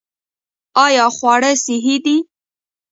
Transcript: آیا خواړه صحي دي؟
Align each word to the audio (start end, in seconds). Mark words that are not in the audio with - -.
آیا 0.85 1.05
خواړه 1.15 1.51
صحي 1.63 1.95
دي؟ 2.05 2.17